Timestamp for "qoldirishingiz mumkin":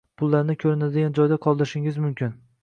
1.45-2.35